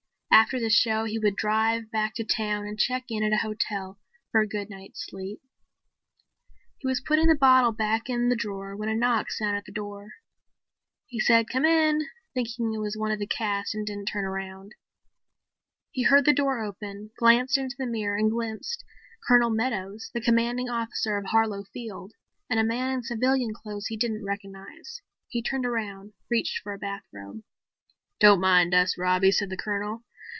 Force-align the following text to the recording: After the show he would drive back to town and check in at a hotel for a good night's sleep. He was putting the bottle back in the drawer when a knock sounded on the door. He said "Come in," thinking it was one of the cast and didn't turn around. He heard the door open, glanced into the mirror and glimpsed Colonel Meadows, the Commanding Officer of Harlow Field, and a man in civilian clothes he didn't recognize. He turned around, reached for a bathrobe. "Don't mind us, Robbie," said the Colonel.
After 0.33 0.61
the 0.61 0.69
show 0.69 1.03
he 1.03 1.19
would 1.19 1.35
drive 1.35 1.91
back 1.91 2.15
to 2.15 2.23
town 2.23 2.65
and 2.65 2.79
check 2.79 3.03
in 3.09 3.21
at 3.21 3.33
a 3.33 3.39
hotel 3.45 3.99
for 4.31 4.39
a 4.41 4.47
good 4.47 4.69
night's 4.69 5.05
sleep. 5.05 5.41
He 6.77 6.87
was 6.87 7.01
putting 7.01 7.27
the 7.27 7.35
bottle 7.35 7.73
back 7.73 8.09
in 8.09 8.29
the 8.29 8.35
drawer 8.35 8.75
when 8.75 8.87
a 8.89 8.95
knock 8.95 9.29
sounded 9.29 9.57
on 9.57 9.63
the 9.67 9.71
door. 9.73 10.13
He 11.05 11.19
said 11.19 11.49
"Come 11.49 11.65
in," 11.65 12.07
thinking 12.33 12.73
it 12.73 12.79
was 12.79 12.95
one 12.97 13.11
of 13.11 13.19
the 13.19 13.27
cast 13.27 13.75
and 13.75 13.85
didn't 13.85 14.07
turn 14.07 14.23
around. 14.23 14.73
He 15.91 16.03
heard 16.03 16.25
the 16.25 16.33
door 16.33 16.63
open, 16.63 17.11
glanced 17.19 17.57
into 17.57 17.75
the 17.77 17.85
mirror 17.85 18.17
and 18.17 18.31
glimpsed 18.31 18.83
Colonel 19.27 19.51
Meadows, 19.51 20.09
the 20.13 20.21
Commanding 20.21 20.69
Officer 20.69 21.17
of 21.17 21.25
Harlow 21.25 21.65
Field, 21.65 22.13
and 22.49 22.59
a 22.59 22.63
man 22.63 22.89
in 22.89 23.03
civilian 23.03 23.53
clothes 23.53 23.87
he 23.87 23.97
didn't 23.97 24.23
recognize. 24.25 25.01
He 25.27 25.43
turned 25.43 25.65
around, 25.65 26.13
reached 26.31 26.63
for 26.63 26.73
a 26.73 26.79
bathrobe. 26.79 27.43
"Don't 28.19 28.39
mind 28.41 28.73
us, 28.73 28.97
Robbie," 28.97 29.31
said 29.31 29.49
the 29.49 29.57
Colonel. 29.57 30.03